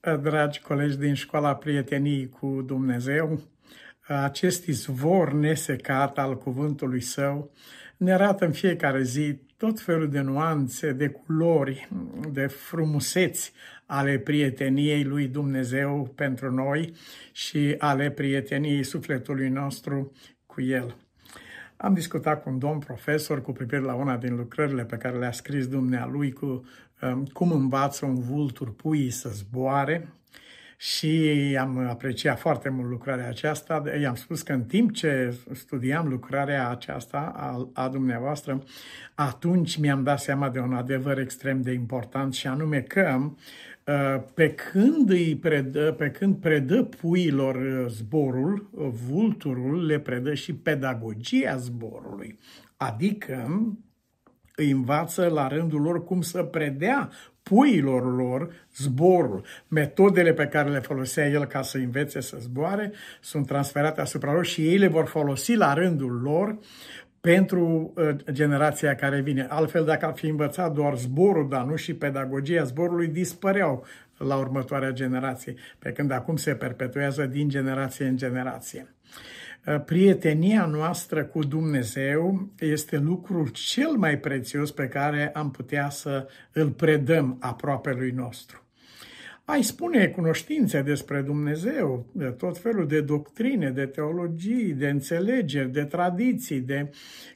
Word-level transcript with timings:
dragi 0.00 0.60
colegi 0.60 0.98
din 0.98 1.14
școala 1.14 1.56
prieteniei 1.56 2.28
cu 2.28 2.62
Dumnezeu, 2.66 3.40
acest 4.06 4.66
izvor 4.66 5.32
nesecat 5.32 6.18
al 6.18 6.38
cuvântului 6.38 7.00
său 7.00 7.50
ne 7.96 8.12
arată 8.12 8.44
în 8.44 8.52
fiecare 8.52 9.02
zi 9.02 9.40
tot 9.56 9.80
felul 9.80 10.10
de 10.10 10.20
nuanțe, 10.20 10.92
de 10.92 11.08
culori, 11.08 11.88
de 12.32 12.46
frumuseți 12.46 13.52
ale 13.86 14.18
prieteniei 14.18 15.04
lui 15.04 15.26
Dumnezeu 15.28 16.12
pentru 16.14 16.52
noi 16.52 16.92
și 17.32 17.74
ale 17.78 18.10
prieteniei 18.10 18.82
sufletului 18.82 19.48
nostru 19.48 20.12
cu 20.46 20.60
El. 20.60 20.96
Am 21.82 21.94
discutat 21.94 22.42
cu 22.42 22.50
un 22.50 22.58
domn 22.58 22.78
profesor 22.78 23.42
cu 23.42 23.52
privire 23.52 23.80
la 23.80 23.94
una 23.94 24.16
din 24.16 24.36
lucrările 24.36 24.84
pe 24.84 24.96
care 24.96 25.18
le-a 25.18 25.32
scris 25.32 25.66
dumnealui 25.66 26.32
cu 26.32 26.64
um, 27.02 27.24
cum 27.24 27.52
învață 27.52 28.06
un 28.06 28.20
vultur 28.20 28.74
puii 28.74 29.10
să 29.10 29.28
zboare 29.28 30.08
și 30.76 31.56
am 31.60 31.78
apreciat 31.78 32.38
foarte 32.38 32.68
mult 32.68 32.88
lucrarea 32.88 33.28
aceasta. 33.28 33.82
I-am 34.00 34.14
spus 34.14 34.42
că 34.42 34.52
în 34.52 34.64
timp 34.64 34.92
ce 34.92 35.38
studiam 35.52 36.08
lucrarea 36.08 36.68
aceasta 36.68 37.32
a, 37.36 37.68
a 37.84 37.88
dumneavoastră, 37.88 38.62
atunci 39.14 39.76
mi-am 39.76 40.02
dat 40.02 40.20
seama 40.20 40.48
de 40.48 40.58
un 40.58 40.74
adevăr 40.74 41.18
extrem 41.18 41.62
de 41.62 41.72
important 41.72 42.34
și 42.34 42.46
anume 42.46 42.80
că 42.80 43.18
uh, 43.18 43.30
pe 44.34 44.54
când, 44.54 45.10
îi 45.10 45.36
predă, 45.36 45.92
pe 45.92 46.10
când 46.10 46.36
predă 46.36 46.82
puilor 46.82 47.54
uh, 47.54 47.86
zborul, 47.88 48.70
vulturul 49.08 49.86
le 49.86 49.98
predă 49.98 50.34
și 50.34 50.54
pedagogia 50.54 51.56
zborului. 51.56 52.38
Adică 52.76 53.46
îi 54.54 54.70
învață 54.70 55.26
la 55.26 55.48
rândul 55.48 55.80
lor 55.80 56.04
cum 56.04 56.20
să 56.20 56.42
predea 56.42 57.10
puilor 57.42 58.16
lor 58.16 58.52
zborul. 58.76 59.44
Metodele 59.68 60.32
pe 60.32 60.46
care 60.46 60.70
le 60.70 60.78
folosea 60.78 61.28
el 61.28 61.44
ca 61.44 61.62
să 61.62 61.76
învețe 61.78 62.20
să 62.20 62.36
zboare 62.40 62.92
sunt 63.20 63.46
transferate 63.46 64.00
asupra 64.00 64.32
lor 64.32 64.46
și 64.46 64.68
ei 64.68 64.78
le 64.78 64.86
vor 64.86 65.06
folosi 65.06 65.54
la 65.54 65.74
rândul 65.74 66.20
lor 66.22 66.58
pentru 67.20 67.92
uh, 67.96 68.08
generația 68.30 68.94
care 68.94 69.20
vine. 69.20 69.46
Altfel, 69.48 69.84
dacă 69.84 70.06
ar 70.06 70.14
fi 70.14 70.26
învățat 70.26 70.72
doar 70.72 70.96
zborul, 70.96 71.48
dar 71.48 71.64
nu 71.64 71.76
și 71.76 71.94
pedagogia 71.94 72.62
zborului, 72.62 73.06
dispăreau 73.06 73.84
la 74.16 74.36
următoarea 74.36 74.90
generație, 74.90 75.54
pe 75.78 75.92
când 75.92 76.10
acum 76.10 76.36
se 76.36 76.54
perpetuează 76.54 77.26
din 77.26 77.48
generație 77.48 78.06
în 78.06 78.16
generație. 78.16 78.94
Uh, 79.66 79.80
prietenia 79.84 80.66
noastră 80.66 81.24
cu 81.24 81.44
Dumnezeu 81.44 82.48
este 82.58 82.98
lucrul 82.98 83.48
cel 83.48 83.90
mai 83.90 84.18
prețios 84.18 84.70
pe 84.70 84.88
care 84.88 85.30
am 85.34 85.50
putea 85.50 85.90
să 85.90 86.28
îl 86.52 86.70
predăm 86.70 87.36
aproape 87.40 87.92
lui 87.92 88.10
nostru 88.10 88.64
ai 89.50 89.62
spune 89.62 90.06
cunoștințe 90.06 90.82
despre 90.82 91.20
Dumnezeu, 91.20 92.06
de 92.12 92.24
tot 92.24 92.58
felul 92.58 92.86
de 92.86 93.00
doctrine, 93.00 93.70
de 93.70 93.86
teologii, 93.86 94.72
de 94.72 94.88
înțelegeri, 94.88 95.72
de 95.72 95.84
tradiții, 95.84 96.60
de 96.60 96.90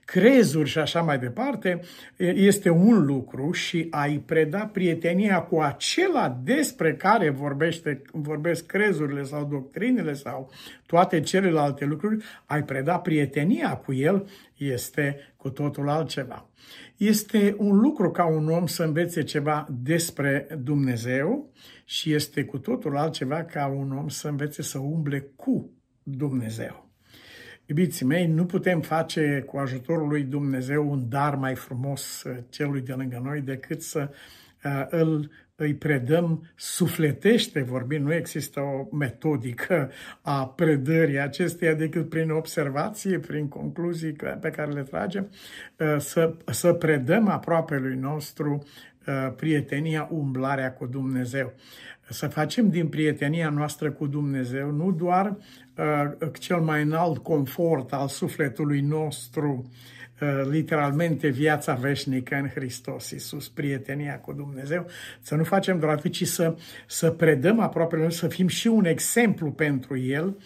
crezuri 0.04 0.68
și 0.68 0.78
așa 0.78 1.02
mai 1.02 1.18
departe, 1.18 1.80
este 2.16 2.70
un 2.70 3.04
lucru 3.04 3.52
și 3.52 3.86
ai 3.90 4.22
preda 4.26 4.58
prietenia 4.58 5.40
cu 5.40 5.60
acela 5.60 6.40
despre 6.44 6.94
care 6.94 7.30
vorbește, 7.30 8.02
vorbesc 8.12 8.66
crezurile 8.66 9.22
sau 9.22 9.48
doctrinele 9.50 10.12
sau 10.12 10.50
toate 10.86 11.20
celelalte 11.20 11.84
lucruri, 11.84 12.24
ai 12.46 12.62
preda 12.62 12.98
prietenia 12.98 13.76
cu 13.76 13.92
el, 13.92 14.28
este 14.56 15.34
cu 15.36 15.50
totul 15.50 15.88
altceva. 15.88 16.48
Este 16.96 17.54
un 17.58 17.76
lucru 17.76 18.10
ca 18.10 18.24
un 18.24 18.48
om 18.48 18.66
să 18.66 18.82
învețe 18.82 19.22
ceva 19.22 19.66
despre 19.82 20.46
Dumnezeu 20.62 21.52
și 21.84 22.12
este 22.12 22.44
cu 22.44 22.58
totul 22.58 22.96
altceva 22.96 23.44
ca 23.44 23.66
un 23.66 23.92
om 23.92 24.08
să 24.08 24.28
învețe 24.28 24.62
să 24.62 24.78
umble 24.78 25.20
cu 25.36 25.70
Dumnezeu. 26.02 26.88
Iubiții 27.66 28.06
mei, 28.06 28.26
nu 28.26 28.46
putem 28.46 28.80
face 28.80 29.44
cu 29.46 29.56
ajutorul 29.56 30.08
lui 30.08 30.22
Dumnezeu 30.22 30.90
un 30.90 31.08
dar 31.08 31.34
mai 31.34 31.54
frumos 31.54 32.22
uh, 32.22 32.36
celui 32.48 32.80
de 32.80 32.92
lângă 32.92 33.20
noi 33.24 33.40
decât 33.40 33.82
să 33.82 34.10
uh, 34.64 34.86
îl 34.88 35.30
îi 35.56 35.74
predăm 35.74 36.52
sufletește 36.56 37.62
vorbind, 37.62 38.04
nu 38.04 38.14
există 38.14 38.60
o 38.60 38.96
metodică 38.96 39.90
a 40.20 40.46
predării 40.46 41.18
acesteia 41.18 41.74
decât 41.74 42.08
prin 42.08 42.30
observație, 42.30 43.18
prin 43.18 43.48
concluzii 43.48 44.12
pe 44.12 44.50
care 44.50 44.72
le 44.72 44.82
tragem, 44.82 45.30
uh, 45.78 45.96
să, 45.98 46.36
să 46.46 46.72
predăm 46.72 47.28
aproape 47.28 47.78
lui 47.78 47.96
nostru 47.96 48.52
uh, 48.54 48.93
prietenia, 49.36 50.08
umblarea 50.10 50.72
cu 50.72 50.86
Dumnezeu. 50.86 51.52
Să 52.08 52.26
facem 52.26 52.70
din 52.70 52.88
prietenia 52.88 53.50
noastră 53.50 53.90
cu 53.90 54.06
Dumnezeu 54.06 54.70
nu 54.70 54.92
doar 54.92 55.36
uh, 55.76 56.28
cel 56.38 56.60
mai 56.60 56.82
înalt 56.82 57.18
confort 57.18 57.92
al 57.92 58.08
sufletului 58.08 58.80
nostru, 58.80 59.70
Uh, 60.20 60.48
literalmente 60.50 61.28
viața 61.28 61.74
veșnică 61.74 62.34
în 62.34 62.48
Hristos 62.48 63.10
Iisus, 63.10 63.48
prietenia 63.48 64.18
cu 64.18 64.32
Dumnezeu, 64.32 64.86
să 65.20 65.34
nu 65.34 65.44
facem 65.44 65.78
doar 65.78 65.92
atât, 65.92 66.12
ci 66.12 66.26
să, 66.26 66.56
să 66.86 67.10
predăm 67.10 67.60
aproape, 67.60 68.10
să 68.10 68.28
fim 68.28 68.46
și 68.46 68.66
un 68.66 68.84
exemplu 68.84 69.50
pentru 69.50 69.98
El, 69.98 70.26
Uh, 70.26 70.42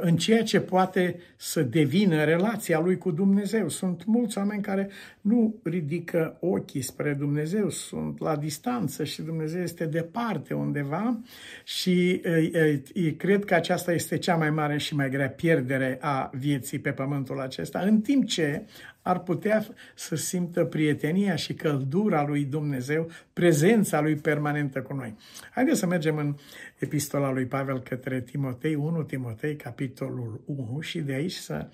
în 0.00 0.16
ceea 0.16 0.42
ce 0.42 0.60
poate 0.60 1.20
să 1.36 1.62
devină 1.62 2.24
relația 2.24 2.80
lui 2.80 2.98
cu 2.98 3.10
Dumnezeu. 3.10 3.68
Sunt 3.68 4.04
mulți 4.04 4.38
oameni 4.38 4.62
care 4.62 4.88
nu 5.20 5.54
ridică 5.62 6.36
ochii 6.40 6.82
spre 6.82 7.12
Dumnezeu, 7.12 7.70
sunt 7.70 8.20
la 8.20 8.36
distanță 8.36 9.04
și 9.04 9.22
Dumnezeu 9.22 9.62
este 9.62 9.84
departe 9.84 10.54
undeva 10.54 11.20
și 11.64 12.22
uh, 12.24 12.80
uh, 12.94 13.12
cred 13.16 13.44
că 13.44 13.54
aceasta 13.54 13.92
este 13.92 14.18
cea 14.18 14.36
mai 14.36 14.50
mare 14.50 14.78
și 14.78 14.94
mai 14.94 15.10
grea 15.10 15.28
pierdere 15.28 15.98
a 16.00 16.30
vieții 16.38 16.78
pe 16.78 16.90
pământul 16.90 17.40
acesta, 17.40 17.78
în 17.78 18.00
timp 18.00 18.26
ce 18.26 18.62
ar 19.08 19.18
putea 19.18 19.66
să 19.94 20.16
simtă 20.16 20.64
prietenia 20.64 21.36
și 21.36 21.54
căldura 21.54 22.26
lui 22.26 22.44
Dumnezeu, 22.44 23.10
prezența 23.32 24.00
lui 24.00 24.16
permanentă 24.16 24.82
cu 24.82 24.94
noi. 24.94 25.16
Haideți 25.54 25.78
să 25.78 25.86
mergem 25.86 26.16
în 26.16 26.36
epistola 26.78 27.32
lui 27.32 27.46
Pavel 27.46 27.80
către 27.80 28.20
Timotei, 28.20 28.74
1 28.74 29.02
Timotei, 29.02 29.56
capitolul 29.56 30.40
1 30.44 30.80
și 30.80 30.98
de 30.98 31.12
aici 31.12 31.32
să 31.32 31.66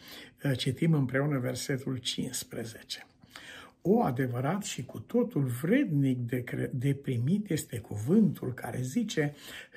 uh, 0.45 0.57
citim 0.57 0.93
împreună 0.93 1.39
versetul 1.39 1.97
15. 1.97 3.07
O 3.83 4.03
adevărat 4.03 4.63
și 4.63 4.85
cu 4.85 4.99
totul 4.99 5.43
vrednic 5.43 6.19
de, 6.19 6.71
de 6.73 6.95
primit 6.95 7.51
este 7.51 7.79
cuvântul 7.79 8.53
care 8.53 8.81
zice 8.83 9.35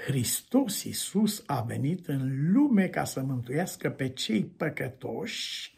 Hristos 0.08 0.84
Iisus 0.84 1.44
a 1.46 1.62
venit 1.62 2.08
în 2.08 2.52
lume 2.52 2.88
ca 2.88 3.04
să 3.04 3.22
mântuiască 3.22 3.90
pe 3.90 4.10
cei 4.10 4.44
păcătoși 4.58 5.76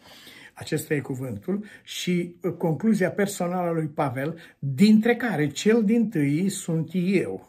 acesta 0.59 0.93
e 0.93 0.99
cuvântul, 0.99 1.65
și 1.83 2.35
uh, 2.41 2.53
concluzia 2.53 3.11
personală 3.11 3.69
a 3.69 3.71
lui 3.71 3.87
Pavel, 3.87 4.39
dintre 4.59 5.15
care 5.15 5.47
cel 5.47 5.83
din 5.83 6.09
tâi 6.09 6.49
sunt 6.49 6.89
eu. 6.93 7.47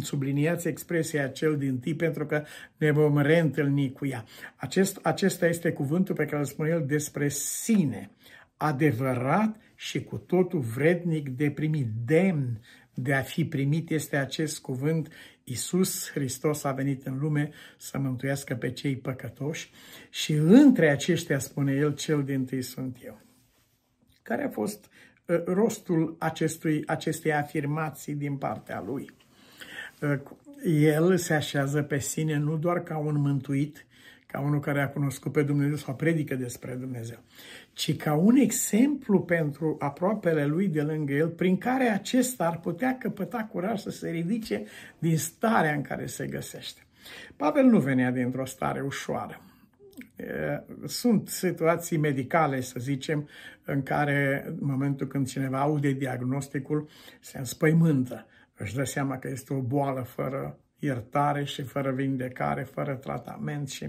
Subliniați 0.00 0.68
expresia 0.68 1.28
cel 1.28 1.56
din 1.56 1.78
tâi 1.78 1.94
pentru 1.94 2.26
că 2.26 2.44
ne 2.76 2.90
vom 2.90 3.18
reîntâlni 3.18 3.92
cu 3.92 4.06
ea. 4.06 4.24
Acest, 4.56 4.98
acesta 5.02 5.46
este 5.46 5.72
cuvântul 5.72 6.14
pe 6.14 6.24
care 6.24 6.38
îl 6.38 6.44
spune 6.44 6.68
el 6.68 6.84
despre 6.86 7.28
sine, 7.28 8.10
adevărat 8.56 9.56
și 9.74 10.02
cu 10.02 10.16
totul 10.16 10.60
vrednic 10.60 11.28
de 11.28 11.50
primit, 11.50 11.86
demn 12.04 12.60
de 12.94 13.14
a 13.14 13.20
fi 13.20 13.44
primit 13.44 13.90
este 13.90 14.16
acest 14.16 14.60
cuvânt. 14.60 15.12
Iisus 15.44 16.10
Hristos 16.10 16.64
a 16.64 16.72
venit 16.72 17.06
în 17.06 17.18
lume 17.18 17.50
să 17.76 17.98
mântuiască 17.98 18.54
pe 18.54 18.72
cei 18.72 18.96
păcătoși 18.96 19.70
și 20.10 20.32
între 20.32 20.90
aceștia, 20.90 21.38
spune 21.38 21.72
El, 21.72 21.94
cel 21.94 22.24
din 22.24 22.44
tâi 22.44 22.62
sunt 22.62 22.98
eu. 23.04 23.20
Care 24.22 24.44
a 24.44 24.48
fost 24.48 24.88
uh, 25.26 25.44
rostul 25.44 26.16
acestui, 26.18 26.82
acestei 26.86 27.32
afirmații 27.32 28.14
din 28.14 28.36
partea 28.36 28.80
Lui? 28.86 29.10
Uh, 30.00 30.20
el 30.64 31.16
se 31.16 31.34
așează 31.34 31.82
pe 31.82 31.98
sine 31.98 32.36
nu 32.36 32.56
doar 32.56 32.82
ca 32.82 32.96
un 32.96 33.20
mântuit, 33.20 33.86
ca 34.34 34.40
unul 34.40 34.60
care 34.60 34.82
a 34.82 34.88
cunoscut 34.88 35.32
pe 35.32 35.42
Dumnezeu 35.42 35.76
sau 35.76 35.94
predică 35.94 36.34
despre 36.34 36.74
Dumnezeu, 36.74 37.18
ci 37.72 37.96
ca 37.96 38.14
un 38.14 38.36
exemplu 38.36 39.20
pentru 39.20 39.76
aproapele 39.78 40.46
lui 40.46 40.68
de 40.68 40.82
lângă 40.82 41.12
el, 41.12 41.28
prin 41.28 41.58
care 41.58 41.84
acesta 41.84 42.46
ar 42.46 42.60
putea 42.60 42.98
căpăta 42.98 43.48
curaj 43.52 43.80
să 43.80 43.90
se 43.90 44.10
ridice 44.10 44.64
din 44.98 45.18
starea 45.18 45.74
în 45.74 45.82
care 45.82 46.06
se 46.06 46.26
găsește. 46.26 46.80
Pavel 47.36 47.64
nu 47.64 47.78
venea 47.78 48.10
dintr-o 48.10 48.44
stare 48.44 48.80
ușoară. 48.80 49.40
Sunt 50.86 51.28
situații 51.28 51.96
medicale, 51.96 52.60
să 52.60 52.80
zicem, 52.80 53.28
în 53.64 53.82
care, 53.82 54.44
în 54.46 54.56
momentul 54.60 55.06
când 55.06 55.26
cineva 55.26 55.60
aude 55.60 55.92
diagnosticul, 55.92 56.88
se 57.20 57.38
înspăimântă. 57.38 58.26
Își 58.56 58.74
dă 58.74 58.84
seama 58.84 59.18
că 59.18 59.28
este 59.28 59.54
o 59.54 59.60
boală 59.60 60.02
fără 60.02 60.58
iertare 60.84 61.44
și 61.44 61.62
fără 61.62 61.90
vindecare, 61.90 62.62
fără 62.62 62.94
tratament 62.94 63.68
și 63.68 63.88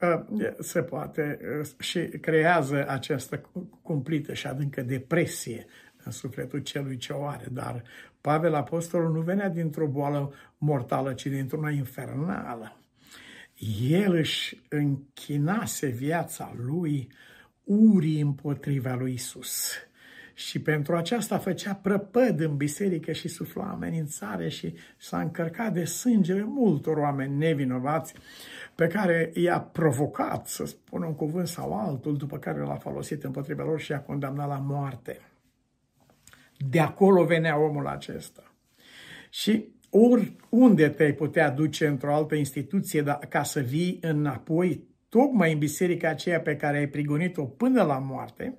uh, 0.00 0.52
se 0.58 0.82
poate 0.82 1.38
uh, 1.60 1.68
și 1.78 2.00
creează 2.00 2.88
această 2.88 3.50
cumplită 3.82 4.34
și 4.34 4.46
adâncă 4.46 4.82
depresie 4.82 5.66
în 6.04 6.12
sufletul 6.12 6.58
celui 6.58 6.96
ce 6.96 7.12
o 7.12 7.26
are, 7.26 7.46
dar 7.50 7.82
Pavel 8.20 8.54
Apostolul 8.54 9.12
nu 9.12 9.20
venea 9.20 9.48
dintr-o 9.48 9.86
boală 9.86 10.32
mortală, 10.58 11.12
ci 11.12 11.26
dintr-una 11.26 11.70
infernală. 11.70 12.78
El 13.88 14.14
își 14.14 14.62
închinase 14.68 15.86
viața 15.86 16.54
lui 16.56 17.12
urii 17.64 18.20
împotriva 18.20 18.94
lui 18.94 19.12
Isus. 19.12 19.72
Și 20.34 20.60
pentru 20.60 20.96
aceasta 20.96 21.38
făcea 21.38 21.74
prăpăd 21.74 22.40
în 22.40 22.56
biserică 22.56 23.12
și 23.12 23.28
sufla 23.28 23.64
amenințare 23.64 24.48
și 24.48 24.74
s-a 24.96 25.20
încărcat 25.20 25.72
de 25.72 25.84
sângele 25.84 26.42
multor 26.42 26.96
oameni 26.96 27.36
nevinovați 27.36 28.14
pe 28.74 28.86
care 28.86 29.30
i-a 29.34 29.60
provocat 29.60 30.46
să 30.46 30.64
spună 30.64 31.06
un 31.06 31.14
cuvânt 31.14 31.46
sau 31.46 31.78
altul, 31.78 32.16
după 32.16 32.38
care 32.38 32.60
l-a 32.60 32.76
folosit 32.76 33.24
împotriva 33.24 33.64
lor 33.64 33.80
și 33.80 33.90
i-a 33.90 34.00
condamnat 34.00 34.48
la 34.48 34.58
moarte. 34.58 35.18
De 36.68 36.80
acolo 36.80 37.24
venea 37.24 37.58
omul 37.58 37.86
acesta. 37.86 38.54
Și 39.30 39.68
oriunde 39.90 40.88
te-ai 40.88 41.12
putea 41.12 41.50
duce 41.50 41.86
într-o 41.86 42.14
altă 42.14 42.34
instituție 42.34 43.02
da, 43.02 43.18
ca 43.28 43.42
să 43.42 43.60
vii 43.60 43.98
înapoi, 44.00 44.88
tocmai 45.08 45.52
în 45.52 45.58
biserica 45.58 46.08
aceea 46.08 46.40
pe 46.40 46.56
care 46.56 46.78
ai 46.78 46.88
prigonit-o 46.88 47.44
până 47.44 47.82
la 47.82 47.98
moarte, 47.98 48.58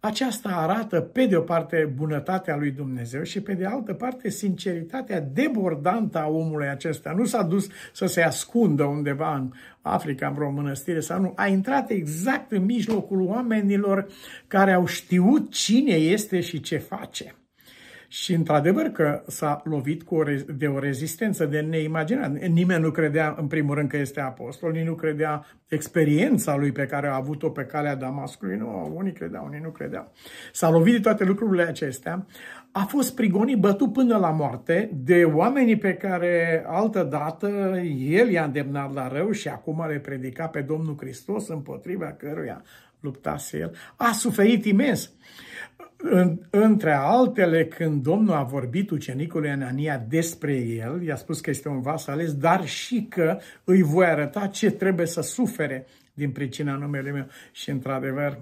aceasta 0.00 0.48
arată, 0.48 1.00
pe 1.00 1.26
de 1.26 1.36
o 1.36 1.40
parte, 1.40 1.92
bunătatea 1.96 2.56
lui 2.56 2.70
Dumnezeu 2.70 3.22
și, 3.22 3.40
pe 3.40 3.52
de 3.52 3.66
altă 3.66 3.92
parte, 3.92 4.30
sinceritatea 4.30 5.20
debordantă 5.20 6.18
a 6.18 6.28
omului 6.28 6.68
acesta. 6.68 7.12
Nu 7.16 7.24
s-a 7.24 7.42
dus 7.42 7.68
să 7.92 8.06
se 8.06 8.22
ascundă 8.22 8.84
undeva 8.84 9.34
în 9.34 9.50
Africa, 9.82 10.26
în 10.26 10.34
vreo 10.34 10.50
mănăstire 10.50 11.00
sau 11.00 11.20
nu. 11.20 11.32
A 11.36 11.46
intrat 11.46 11.90
exact 11.90 12.52
în 12.52 12.64
mijlocul 12.64 13.20
oamenilor 13.20 14.06
care 14.46 14.72
au 14.72 14.86
știut 14.86 15.52
cine 15.52 15.94
este 15.94 16.40
și 16.40 16.60
ce 16.60 16.76
face. 16.78 17.34
Și 18.12 18.34
într-adevăr 18.34 18.86
că 18.86 19.22
s-a 19.26 19.60
lovit 19.64 20.02
cu 20.02 20.14
o, 20.14 20.22
de 20.56 20.66
o 20.66 20.78
rezistență 20.78 21.46
de 21.46 21.60
neimaginat. 21.60 22.38
Nimeni 22.38 22.82
nu 22.82 22.90
credea, 22.90 23.34
în 23.38 23.46
primul 23.46 23.74
rând, 23.74 23.88
că 23.88 23.96
este 23.96 24.20
apostol, 24.20 24.72
nici 24.72 24.86
nu 24.86 24.94
credea 24.94 25.46
experiența 25.68 26.56
lui 26.56 26.72
pe 26.72 26.86
care 26.86 27.08
a 27.08 27.14
avut-o 27.14 27.50
pe 27.50 27.62
calea 27.62 27.94
Damascului. 27.94 28.56
Nu, 28.56 28.92
unii 28.94 29.12
credeau, 29.12 29.44
unii 29.44 29.60
nu 29.62 29.70
credeau. 29.70 30.12
S-a 30.52 30.70
lovit 30.70 30.92
de 30.92 31.00
toate 31.00 31.24
lucrurile 31.24 31.62
acestea. 31.62 32.26
A 32.72 32.80
fost 32.80 33.14
prigonit, 33.14 33.58
bătut 33.58 33.92
până 33.92 34.16
la 34.16 34.30
moarte 34.30 34.90
de 34.94 35.24
oamenii 35.24 35.78
pe 35.78 35.94
care 35.94 36.64
altă 36.66 37.02
dată 37.02 37.80
el 37.98 38.28
i-a 38.28 38.44
îndemnat 38.44 38.94
la 38.94 39.08
rău 39.08 39.30
și 39.30 39.48
acum 39.48 39.84
le 39.88 39.98
predica 39.98 40.46
pe 40.46 40.60
Domnul 40.60 40.96
Hristos 40.98 41.48
împotriva 41.48 42.06
căruia 42.06 42.62
luptase 43.00 43.58
el. 43.58 43.74
A 43.96 44.12
suferit 44.12 44.64
imens. 44.64 45.12
Între 46.50 46.92
altele, 46.92 47.66
când 47.66 48.02
Domnul 48.02 48.34
a 48.34 48.42
vorbit 48.42 48.90
ucenicului 48.90 49.50
Anania 49.50 50.04
despre 50.08 50.56
el, 50.56 51.02
i-a 51.02 51.16
spus 51.16 51.40
că 51.40 51.50
este 51.50 51.68
un 51.68 51.80
vas 51.80 52.06
ales, 52.06 52.34
dar 52.34 52.66
și 52.66 53.06
că 53.08 53.38
îi 53.64 53.82
voi 53.82 54.06
arăta 54.06 54.46
ce 54.46 54.70
trebuie 54.70 55.06
să 55.06 55.20
sufere 55.20 55.86
din 56.14 56.30
pricina 56.30 56.74
numele 56.74 57.10
meu. 57.10 57.26
Și, 57.52 57.70
într-adevăr, 57.70 58.38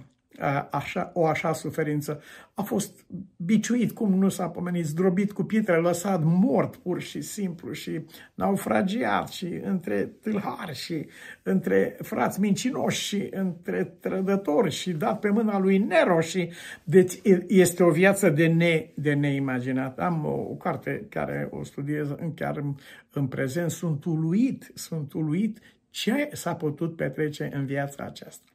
așa, 0.71 1.11
o 1.15 1.27
așa 1.27 1.53
suferință. 1.53 2.23
A 2.55 2.63
fost 2.63 3.07
biciuit, 3.37 3.93
cum 3.93 4.15
nu 4.15 4.29
s-a 4.29 4.49
pomenit, 4.49 4.85
zdrobit 4.85 5.33
cu 5.33 5.43
pietre, 5.43 5.77
lăsat 5.77 6.23
mort 6.25 6.77
pur 6.77 7.01
și 7.01 7.21
simplu 7.21 7.73
și 7.73 8.01
naufragiat 8.35 9.29
și 9.29 9.61
între 9.63 10.13
tâlhari 10.21 10.75
și 10.75 11.07
între 11.43 11.97
frați 12.03 12.41
mincinoși 12.41 13.03
și 13.03 13.29
între 13.31 13.85
trădători 14.01 14.71
și 14.71 14.93
dat 14.93 15.19
pe 15.19 15.29
mâna 15.29 15.59
lui 15.59 15.79
Nero 15.79 16.21
și 16.21 16.51
deci 16.85 17.21
este 17.47 17.83
o 17.83 17.91
viață 17.91 18.31
de, 18.31 18.47
ne, 18.47 18.91
de 18.95 19.13
neimaginat. 19.13 19.99
Am 19.99 20.25
o, 20.25 20.51
o 20.51 20.55
carte 20.55 21.07
care 21.09 21.49
o 21.51 21.65
studiez 21.65 22.15
chiar 22.35 22.57
în, 22.57 22.75
în 23.13 23.27
prezent, 23.27 23.71
sunt 23.71 24.05
uluit, 24.05 24.71
sunt 24.75 25.13
uluit 25.13 25.59
ce 25.91 26.29
s-a 26.33 26.55
putut 26.55 26.97
petrece 26.97 27.51
în 27.53 27.67
viața 27.67 28.05
aceasta. 28.05 28.48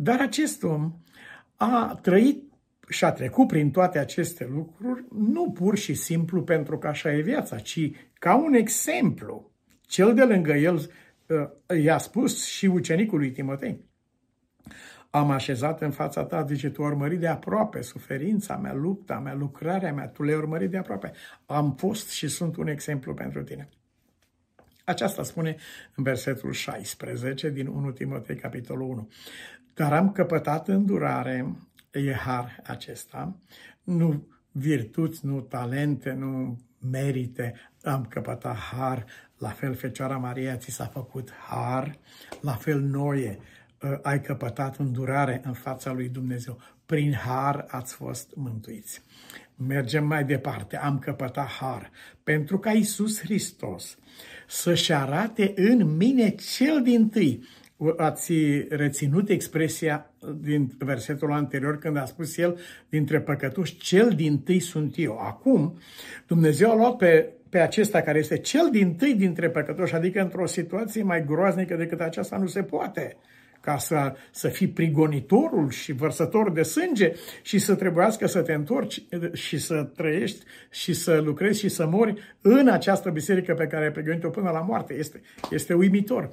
Dar 0.00 0.20
acest 0.20 0.62
om 0.62 0.92
a 1.56 1.98
trăit 2.02 2.52
și 2.88 3.04
a 3.04 3.12
trecut 3.12 3.46
prin 3.46 3.70
toate 3.70 3.98
aceste 3.98 4.48
lucruri, 4.50 5.04
nu 5.18 5.50
pur 5.50 5.76
și 5.76 5.94
simplu 5.94 6.42
pentru 6.42 6.78
că 6.78 6.86
așa 6.86 7.12
e 7.12 7.20
viața, 7.20 7.58
ci 7.58 7.90
ca 8.12 8.34
un 8.34 8.54
exemplu. 8.54 9.50
Cel 9.80 10.14
de 10.14 10.24
lângă 10.24 10.52
el 10.52 10.74
uh, 10.76 11.82
i-a 11.82 11.98
spus 11.98 12.46
și 12.46 12.66
ucenicului 12.66 13.30
Timotei, 13.30 13.84
am 15.10 15.30
așezat 15.30 15.80
în 15.80 15.90
fața 15.90 16.24
ta, 16.24 16.44
zice, 16.44 16.70
tu 16.70 16.82
urmări 16.82 17.16
de 17.16 17.28
aproape 17.28 17.80
suferința 17.80 18.56
mea, 18.56 18.74
lupta 18.74 19.18
mea, 19.18 19.34
lucrarea 19.34 19.92
mea, 19.92 20.08
tu 20.08 20.22
le 20.22 20.34
urmări 20.34 20.68
de 20.68 20.76
aproape. 20.76 21.12
Am 21.46 21.74
fost 21.74 22.10
și 22.10 22.28
sunt 22.28 22.56
un 22.56 22.66
exemplu 22.66 23.14
pentru 23.14 23.42
tine. 23.42 23.68
Aceasta 24.84 25.22
spune 25.22 25.56
în 25.94 26.04
versetul 26.04 26.52
16 26.52 27.50
din 27.50 27.66
1 27.66 27.90
Timotei, 27.90 28.36
capitolul 28.36 28.88
1. 28.88 29.08
Dar 29.78 29.92
am 29.92 30.12
căpătat 30.12 30.68
îndurare, 30.68 31.56
e 31.90 32.12
har 32.12 32.60
acesta, 32.66 33.36
nu 33.82 34.28
virtuți, 34.52 35.26
nu 35.26 35.40
talente, 35.40 36.12
nu 36.12 36.58
merite, 36.90 37.54
am 37.82 38.06
căpătat 38.08 38.56
har, 38.56 39.04
la 39.38 39.48
fel 39.48 39.74
Fecioara 39.74 40.16
Maria 40.16 40.56
ți 40.56 40.70
s-a 40.70 40.84
făcut 40.84 41.30
har, 41.48 41.98
la 42.40 42.52
fel 42.52 42.80
Noie, 42.80 43.38
ă, 43.82 43.98
ai 44.02 44.20
căpătat 44.20 44.76
îndurare 44.76 45.40
în 45.44 45.52
fața 45.52 45.92
lui 45.92 46.08
Dumnezeu. 46.08 46.60
Prin 46.86 47.12
har 47.12 47.64
ați 47.68 47.94
fost 47.94 48.30
mântuiți. 48.34 49.02
Mergem 49.56 50.06
mai 50.06 50.24
departe, 50.24 50.76
am 50.76 50.98
căpătat 50.98 51.48
har, 51.48 51.90
pentru 52.22 52.58
ca 52.58 52.72
Iisus 52.72 53.20
Hristos 53.20 53.98
să-și 54.48 54.92
arate 54.92 55.52
în 55.56 55.96
mine 55.96 56.30
cel 56.30 56.82
din 56.82 57.08
tâi 57.08 57.42
ați 57.96 58.32
reținut 58.68 59.28
expresia 59.28 60.10
din 60.40 60.70
versetul 60.78 61.32
anterior 61.32 61.78
când 61.78 61.96
a 61.96 62.04
spus 62.04 62.36
el, 62.36 62.58
dintre 62.88 63.20
păcătoși, 63.20 63.76
cel 63.76 64.08
din 64.08 64.38
tâi 64.38 64.60
sunt 64.60 64.94
eu. 64.96 65.18
Acum, 65.18 65.78
Dumnezeu 66.26 66.70
a 66.70 66.74
luat 66.74 66.96
pe, 66.96 67.32
pe 67.48 67.58
acesta 67.58 68.00
care 68.00 68.18
este 68.18 68.38
cel 68.38 68.68
din 68.70 68.94
tâi 68.94 69.14
dintre 69.14 69.50
păcătoși, 69.50 69.94
adică 69.94 70.20
într-o 70.20 70.46
situație 70.46 71.02
mai 71.02 71.24
groaznică 71.24 71.76
decât 71.76 72.00
aceasta 72.00 72.36
nu 72.36 72.46
se 72.46 72.62
poate 72.62 73.16
ca 73.68 73.78
să, 73.78 74.14
să 74.30 74.48
fii 74.48 74.68
prigonitorul 74.68 75.70
și 75.70 75.92
vărsător 75.92 76.50
de 76.50 76.62
sânge 76.62 77.12
și 77.42 77.58
să 77.58 77.74
trebuiască 77.74 78.26
să 78.26 78.40
te 78.40 78.52
întorci 78.52 79.02
și 79.32 79.58
să 79.58 79.88
trăiești 79.96 80.44
și 80.70 80.92
să 80.92 81.20
lucrezi 81.24 81.58
și 81.58 81.68
să 81.68 81.86
mori 81.86 82.36
în 82.40 82.68
această 82.68 83.10
biserică 83.10 83.54
pe 83.54 83.66
care 83.66 83.84
ai 83.84 83.92
prigonit-o 83.92 84.28
până 84.28 84.50
la 84.50 84.60
moarte. 84.60 84.94
Este, 84.94 85.20
este 85.50 85.74
uimitor. 85.74 86.30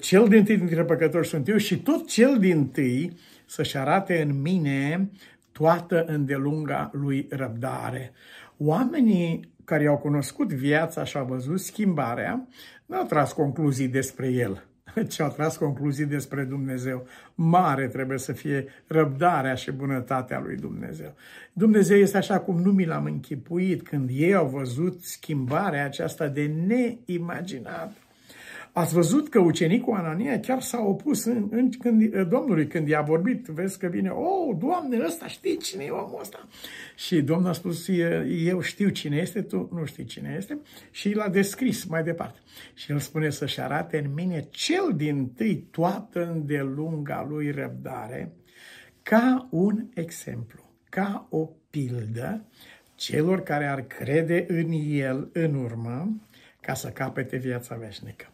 Cel 0.00 0.28
din 0.28 0.44
tâi 0.44 0.56
dintre 0.56 0.84
păcători 0.84 1.26
sunt 1.26 1.48
eu 1.48 1.56
și 1.56 1.78
tot 1.78 2.08
cel 2.08 2.38
din 2.38 2.68
tâi 2.68 3.16
să-și 3.46 3.76
arate 3.76 4.22
în 4.22 4.40
mine 4.40 5.10
toată 5.52 6.04
îndelunga 6.06 6.90
lui 6.92 7.26
răbdare. 7.30 8.12
Oamenii 8.56 9.52
care 9.64 9.86
au 9.86 9.98
cunoscut 9.98 10.52
viața 10.52 11.04
și 11.04 11.16
au 11.16 11.24
văzut 11.24 11.60
schimbarea, 11.60 12.46
nu 12.86 12.96
au 12.96 13.04
tras 13.04 13.32
concluzii 13.32 13.88
despre 13.88 14.28
el 14.28 14.64
ce 15.12 15.22
au 15.22 15.30
tras 15.30 15.56
concluzii 15.56 16.04
despre 16.04 16.42
Dumnezeu. 16.42 17.06
Mare 17.34 17.88
trebuie 17.88 18.18
să 18.18 18.32
fie 18.32 18.64
răbdarea 18.86 19.54
și 19.54 19.72
bunătatea 19.72 20.40
lui 20.40 20.56
Dumnezeu. 20.56 21.14
Dumnezeu 21.52 21.96
este 21.96 22.16
așa 22.16 22.40
cum 22.40 22.60
nu 22.60 22.72
mi 22.72 22.84
l-am 22.84 23.04
închipuit 23.04 23.82
când 23.82 24.10
ei 24.12 24.34
au 24.34 24.46
văzut 24.46 25.02
schimbarea 25.02 25.84
aceasta 25.84 26.28
de 26.28 26.50
neimaginat. 26.66 28.03
Ați 28.76 28.94
văzut 28.94 29.28
că 29.28 29.38
ucenicul 29.38 29.94
Anania 29.94 30.40
chiar 30.40 30.60
s-a 30.60 30.80
opus 30.80 31.24
în, 31.24 31.48
în, 31.50 31.70
când, 31.70 32.16
Domnului 32.16 32.66
când 32.66 32.88
i-a 32.88 33.00
vorbit. 33.00 33.46
Vezi 33.46 33.78
că 33.78 33.86
vine, 33.86 34.08
oh, 34.08 34.56
Doamne, 34.58 35.04
ăsta 35.06 35.26
știi 35.26 35.56
cine 35.56 35.84
e 35.84 35.90
omul 35.90 36.20
ăsta? 36.20 36.48
Și 36.96 37.20
Domnul 37.20 37.48
a 37.48 37.52
spus, 37.52 37.88
eu 38.44 38.60
știu 38.60 38.88
cine 38.88 39.16
este, 39.16 39.42
tu 39.42 39.68
nu 39.72 39.84
știi 39.84 40.04
cine 40.04 40.34
este. 40.38 40.58
Și 40.90 41.12
l-a 41.12 41.28
descris 41.28 41.84
mai 41.84 42.02
departe. 42.02 42.38
Și 42.74 42.92
el 42.92 42.98
spune 42.98 43.30
să-și 43.30 43.60
arate 43.60 43.98
în 43.98 44.14
mine 44.14 44.46
cel 44.50 44.92
din 44.96 45.28
tâi 45.28 45.56
toată 45.70 46.30
îndelunga 46.32 47.26
lui 47.28 47.50
răbdare 47.50 48.32
ca 49.02 49.48
un 49.50 49.86
exemplu, 49.94 50.70
ca 50.88 51.26
o 51.30 51.50
pildă 51.70 52.44
celor 52.94 53.42
care 53.42 53.66
ar 53.66 53.80
crede 53.80 54.44
în 54.48 54.70
el 54.88 55.30
în 55.32 55.54
urmă 55.54 56.20
ca 56.60 56.74
să 56.74 56.88
capete 56.88 57.36
viața 57.36 57.74
veșnică. 57.74 58.33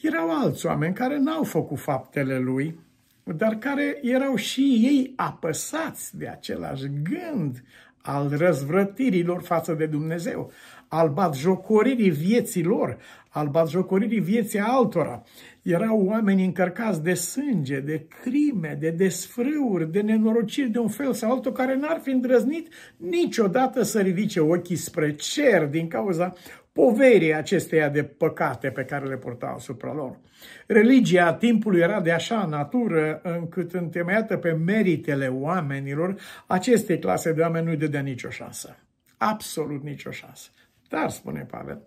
Erau 0.00 0.30
alți 0.30 0.66
oameni 0.66 0.94
care 0.94 1.18
n-au 1.18 1.42
făcut 1.42 1.78
faptele 1.78 2.38
lui, 2.38 2.78
dar 3.24 3.54
care 3.54 3.98
erau 4.02 4.34
și 4.34 4.60
ei 4.60 5.12
apăsați 5.16 6.16
de 6.16 6.28
același 6.28 6.86
gând 7.02 7.62
al 8.02 8.34
răzvrătirilor 8.36 9.42
față 9.42 9.72
de 9.72 9.86
Dumnezeu, 9.86 10.52
al 10.88 11.08
batjocoririi 11.08 12.10
vieții 12.10 12.62
lor, 12.62 12.98
al 13.28 13.48
batjocoririi 13.48 14.20
vieții 14.20 14.58
altora. 14.58 15.22
Erau 15.62 16.04
oameni 16.06 16.44
încărcați 16.44 17.02
de 17.02 17.14
sânge, 17.14 17.80
de 17.80 18.06
crime, 18.22 18.76
de 18.80 18.90
desfrâuri, 18.90 19.92
de 19.92 20.00
nenorociri 20.00 20.70
de 20.70 20.78
un 20.78 20.88
fel 20.88 21.12
sau 21.12 21.32
altul, 21.32 21.52
care 21.52 21.76
n-ar 21.76 22.00
fi 22.02 22.10
îndrăznit 22.10 22.72
niciodată 22.96 23.82
să 23.82 24.00
ridice 24.00 24.40
ochii 24.40 24.76
spre 24.76 25.14
cer 25.14 25.66
din 25.66 25.88
cauza 25.88 26.34
poverii 26.78 27.34
acesteia 27.34 27.88
de 27.88 28.02
păcate 28.02 28.68
pe 28.68 28.84
care 28.84 29.06
le 29.06 29.16
purtau 29.16 29.54
asupra 29.54 29.92
lor. 29.92 30.18
Religia 30.66 31.34
timpului 31.34 31.80
era 31.80 32.00
de 32.00 32.12
așa 32.12 32.46
natură 32.50 33.20
încât 33.22 33.72
întemeiată 33.72 34.36
pe 34.36 34.52
meritele 34.52 35.26
oamenilor, 35.26 36.14
aceste 36.46 36.98
clase 36.98 37.32
de 37.32 37.40
oameni 37.40 37.66
nu-i 37.66 37.76
dădea 37.76 38.00
nicio 38.00 38.30
șansă. 38.30 38.76
Absolut 39.16 39.82
nicio 39.82 40.10
șansă. 40.10 40.50
Dar, 40.88 41.10
spune 41.10 41.46
Pavel, 41.50 41.80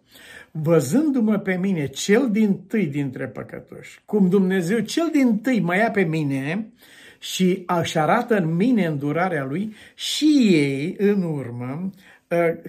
văzându-mă 0.51 1.38
pe 1.38 1.57
mine, 1.57 1.88
cel 1.88 2.31
din 2.31 2.63
tâi 2.67 2.88
dintre 2.88 3.27
păcătoși, 3.27 4.01
cum 4.05 4.29
Dumnezeu 4.29 4.79
cel 4.79 5.10
din 5.12 5.39
tâi 5.39 5.60
mă 5.60 5.75
ia 5.75 5.91
pe 5.91 6.03
mine 6.03 6.71
și 7.19 7.63
își 7.81 7.98
arată 7.98 8.38
în 8.38 8.55
mine 8.55 8.86
îndurarea 8.86 9.45
lui, 9.45 9.75
și 9.95 10.48
ei, 10.51 10.95
în 10.98 11.24
urmă, 11.24 11.89
ă, 11.89 11.91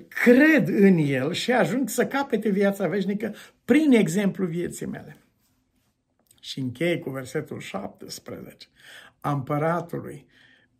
cred 0.08 0.68
în 0.68 0.96
el 0.96 1.32
și 1.32 1.52
ajung 1.52 1.88
să 1.88 2.06
capete 2.06 2.48
viața 2.48 2.88
veșnică 2.88 3.34
prin 3.64 3.92
exemplu 3.92 4.46
vieții 4.46 4.86
mele. 4.86 5.16
Și 6.40 6.60
încheie 6.60 6.98
cu 6.98 7.10
versetul 7.10 7.60
17. 7.60 8.66
Împăratului 9.20 10.26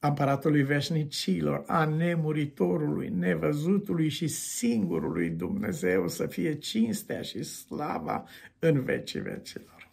aparatului 0.04 0.62
veșnicilor, 0.62 1.64
a 1.66 1.84
nemuritorului, 1.84 3.08
nevăzutului 3.08 4.08
și 4.08 4.26
singurului 4.26 5.30
Dumnezeu 5.30 6.08
să 6.08 6.26
fie 6.26 6.54
cinstea 6.54 7.22
și 7.22 7.42
slava 7.42 8.24
în 8.58 8.82
vecii 8.82 9.20
vecilor. 9.20 9.90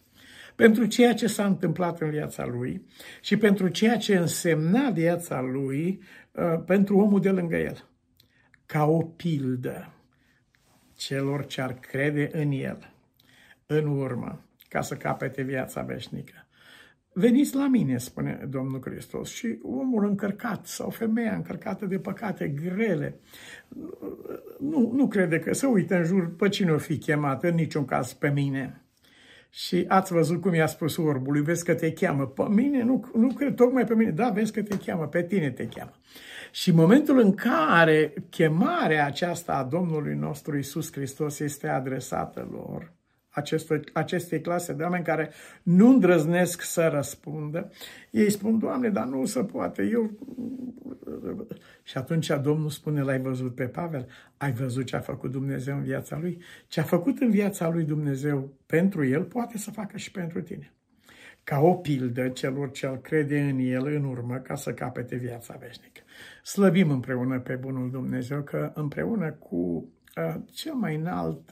Pentru 0.54 0.86
ceea 0.86 1.14
ce 1.14 1.26
s-a 1.26 1.46
întâmplat 1.46 2.00
în 2.00 2.10
viața 2.10 2.46
lui 2.46 2.86
și 3.20 3.36
pentru 3.36 3.68
ceea 3.68 3.96
ce 3.96 4.16
însemna 4.16 4.90
viața 4.90 5.40
lui 5.40 6.02
uh, 6.32 6.62
pentru 6.66 6.98
omul 6.98 7.20
de 7.20 7.30
lângă 7.30 7.56
el. 7.56 7.89
Ca 8.72 8.84
o 8.84 9.02
pildă 9.02 9.92
celor 10.94 11.46
ce 11.46 11.60
ar 11.60 11.74
crede 11.74 12.28
în 12.32 12.50
el, 12.50 12.92
în 13.66 13.86
urmă, 13.86 14.44
ca 14.68 14.80
să 14.80 14.94
capete 14.96 15.42
viața 15.42 15.82
veșnică. 15.82 16.46
Veniți 17.12 17.54
la 17.54 17.68
mine, 17.68 17.98
spune 17.98 18.46
Domnul 18.48 18.80
Hristos, 18.84 19.30
și 19.30 19.58
omul 19.62 20.04
încărcat 20.04 20.66
sau 20.66 20.90
femeia 20.90 21.34
încărcată 21.34 21.86
de 21.86 21.98
păcate 21.98 22.48
grele, 22.48 23.20
nu, 24.58 24.92
nu 24.92 25.08
crede 25.08 25.38
că 25.38 25.52
să 25.52 25.66
uită 25.66 25.96
în 25.96 26.04
jur 26.04 26.34
pe 26.36 26.48
cine 26.48 26.72
o 26.72 26.78
fi 26.78 26.98
chemat, 26.98 27.42
în 27.44 27.54
niciun 27.54 27.84
caz 27.84 28.12
pe 28.12 28.30
mine. 28.30 28.84
Și 29.50 29.84
ați 29.88 30.12
văzut 30.12 30.40
cum 30.40 30.54
i-a 30.54 30.66
spus 30.66 30.96
orbului, 30.96 31.42
vezi 31.42 31.64
că 31.64 31.74
te 31.74 31.92
cheamă. 31.92 32.26
Pe 32.26 32.42
mine? 32.48 32.82
Nu, 32.82 33.10
nu 33.14 33.32
cred, 33.32 33.54
tocmai 33.54 33.84
pe 33.84 33.94
mine. 33.94 34.10
Da, 34.10 34.28
vezi 34.28 34.52
că 34.52 34.62
te 34.62 34.76
cheamă, 34.76 35.06
pe 35.06 35.22
tine 35.22 35.50
te 35.50 35.66
cheamă. 35.66 35.92
Și 36.52 36.72
momentul 36.72 37.18
în 37.18 37.34
care 37.34 38.14
chemarea 38.30 39.06
aceasta 39.06 39.52
a 39.52 39.64
Domnului 39.64 40.14
nostru 40.14 40.58
Isus 40.58 40.92
Hristos 40.92 41.38
este 41.38 41.68
adresată 41.68 42.48
lor, 42.50 42.92
aceste, 43.30 43.80
acestei 43.92 44.40
clase 44.40 44.72
de 44.72 44.82
oameni 44.82 45.04
care 45.04 45.30
nu 45.62 45.88
îndrăznesc 45.88 46.62
să 46.62 46.88
răspundă. 46.92 47.70
Ei 48.10 48.30
spun, 48.30 48.58
Doamne, 48.58 48.88
dar 48.88 49.06
nu 49.06 49.24
se 49.24 49.44
poate. 49.44 49.82
Eu... 49.82 50.10
Și 51.82 51.98
atunci 51.98 52.30
Domnul 52.42 52.70
spune, 52.70 53.02
l-ai 53.02 53.20
văzut 53.20 53.54
pe 53.54 53.64
Pavel? 53.64 54.08
Ai 54.36 54.52
văzut 54.52 54.84
ce 54.84 54.96
a 54.96 55.00
făcut 55.00 55.30
Dumnezeu 55.30 55.76
în 55.76 55.82
viața 55.82 56.18
lui? 56.18 56.42
Ce 56.68 56.80
a 56.80 56.82
făcut 56.82 57.20
în 57.20 57.30
viața 57.30 57.68
lui 57.68 57.84
Dumnezeu 57.84 58.52
pentru 58.66 59.04
el, 59.04 59.22
poate 59.22 59.58
să 59.58 59.70
facă 59.70 59.96
și 59.96 60.10
pentru 60.10 60.40
tine. 60.40 60.72
Ca 61.44 61.60
o 61.60 61.74
pildă 61.74 62.28
celor 62.28 62.70
ce 62.70 62.86
al 62.86 62.96
crede 62.96 63.40
în 63.40 63.58
el 63.58 63.86
în 63.86 64.04
urmă 64.04 64.36
ca 64.36 64.54
să 64.54 64.72
capete 64.72 65.16
viața 65.16 65.56
veșnică. 65.60 66.00
Slăbim 66.42 66.90
împreună 66.90 67.40
pe 67.40 67.54
Bunul 67.54 67.90
Dumnezeu 67.90 68.42
că 68.42 68.72
împreună 68.74 69.30
cu 69.30 69.88
cel 70.52 70.74
mai 70.74 70.94
înalt 70.94 71.50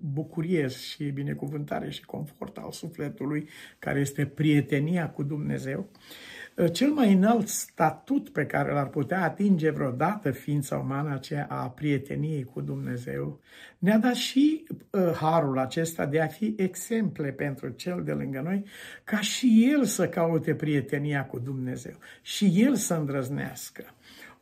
bucurie 0.00 0.68
și 0.68 1.04
binecuvântare 1.04 1.90
și 1.90 2.04
confort 2.04 2.56
al 2.56 2.72
sufletului, 2.72 3.48
care 3.78 4.00
este 4.00 4.26
prietenia 4.26 5.10
cu 5.10 5.22
Dumnezeu, 5.22 5.88
cel 6.72 6.88
mai 6.90 7.12
înalt 7.12 7.48
statut 7.48 8.28
pe 8.28 8.46
care 8.46 8.72
l-ar 8.72 8.88
putea 8.88 9.22
atinge 9.22 9.70
vreodată 9.70 10.30
ființa 10.30 10.76
umană, 10.76 11.12
aceea 11.12 11.46
a 11.50 11.68
prieteniei 11.68 12.44
cu 12.44 12.60
Dumnezeu, 12.60 13.40
ne-a 13.78 13.98
dat 13.98 14.14
și 14.14 14.66
harul 15.14 15.58
acesta 15.58 16.06
de 16.06 16.20
a 16.20 16.26
fi 16.26 16.54
exemple 16.58 17.30
pentru 17.30 17.68
cel 17.68 18.02
de 18.04 18.12
lângă 18.12 18.40
noi, 18.40 18.64
ca 19.04 19.20
și 19.20 19.70
el 19.72 19.84
să 19.84 20.08
caute 20.08 20.54
prietenia 20.54 21.26
cu 21.26 21.38
Dumnezeu 21.38 21.94
și 22.22 22.52
el 22.54 22.74
să 22.74 22.94
îndrăznească. 22.94 23.84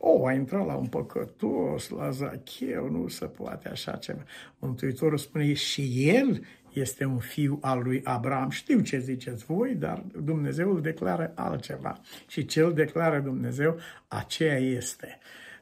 O, 0.03 0.25
a 0.25 0.33
intrat 0.33 0.65
la 0.65 0.75
un 0.75 0.87
păcătos, 0.87 1.89
la 1.89 2.09
Zacheu, 2.09 2.89
nu 2.89 3.07
se 3.07 3.25
poate 3.25 3.69
așa 3.69 3.91
ceva. 3.91 4.23
Mântuitorul 4.59 5.17
spune, 5.17 5.53
și 5.53 6.09
el 6.09 6.43
este 6.73 7.05
un 7.05 7.17
fiu 7.17 7.57
al 7.61 7.81
lui 7.83 8.01
Abraham. 8.03 8.49
Știu 8.49 8.79
ce 8.79 8.99
ziceți 8.99 9.45
voi, 9.45 9.75
dar 9.75 10.03
Dumnezeu 10.23 10.71
îl 10.71 10.81
declară 10.81 11.31
altceva. 11.35 12.01
Și 12.27 12.45
ce 12.45 12.61
îl 12.61 12.73
declară 12.73 13.19
Dumnezeu, 13.19 13.77
aceea 14.07 14.57
este. 14.57 15.19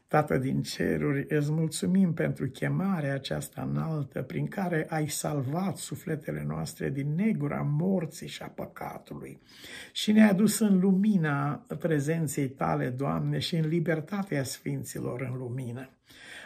Tată 0.10 0.38
din 0.38 0.62
ceruri, 0.62 1.26
îți 1.28 1.52
mulțumim 1.52 2.14
pentru 2.14 2.48
chemarea 2.48 3.14
aceasta 3.14 3.62
înaltă 3.72 4.22
prin 4.22 4.48
care 4.48 4.86
ai 4.90 5.08
salvat 5.08 5.78
sufletele 5.78 6.44
noastre 6.48 6.90
din 6.90 7.16
negura 7.16 7.62
morții 7.62 8.28
și 8.28 8.42
a 8.42 8.48
păcatului 8.48 9.42
și 9.94 10.12
ne-ai 10.12 10.30
adus 10.30 10.60
în 10.60 10.80
lumina 10.80 11.66
prezenței 11.80 12.48
tale, 12.50 12.90
Doamne, 12.90 13.40
și 13.40 13.56
în 13.56 13.68
libertatea 13.68 14.44
sfinților 14.44 15.22
în 15.22 15.38
lumină. 15.38 15.90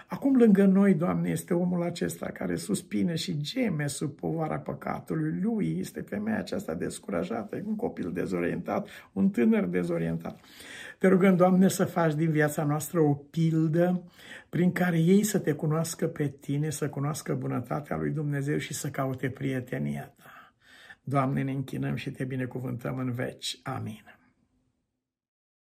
Acum 0.08 0.38
lângă 0.38 0.66
noi, 0.66 0.94
Doamne, 0.94 1.30
este 1.30 1.54
omul 1.54 1.84
acesta 1.84 2.26
care 2.26 2.56
suspine 2.56 3.16
și 3.16 3.38
geme 3.38 3.88
sub 3.88 4.16
povara 4.16 4.60
păcatului 4.60 5.40
lui. 5.42 5.76
Este 5.80 6.02
femeia 6.02 6.38
aceasta 6.38 6.74
descurajată, 6.74 7.62
un 7.66 7.76
copil 7.76 8.12
dezorientat, 8.12 8.88
un 9.14 9.30
tânăr 9.30 9.64
dezorientat. 9.64 10.40
Te 10.98 11.08
rugăm, 11.08 11.36
Doamne, 11.36 11.68
să 11.68 11.86
faci 11.86 12.14
din 12.14 12.32
viața 12.32 12.64
noastră 12.64 13.00
o 13.00 13.14
pildă 13.14 14.04
prin 14.50 14.72
care 14.72 15.00
ei 15.00 15.24
să 15.24 15.40
te 15.40 15.54
cunoască 15.54 16.08
pe 16.08 16.28
tine, 16.40 16.70
să 16.70 16.90
cunoască 16.90 17.34
bunătatea 17.34 17.98
lui 17.98 18.12
Dumnezeu 18.12 18.58
și 18.58 18.74
să 18.74 18.90
caute 18.90 19.30
prietenia 19.30 20.14
ta. 20.18 20.54
Doamne, 21.04 21.44
ne 21.44 21.52
închinăm 21.52 21.96
și 21.96 22.12
te 22.12 22.24
binecuvântăm 22.24 22.98
în 22.98 23.12
veci. 23.12 23.60
Amin. 23.64 24.23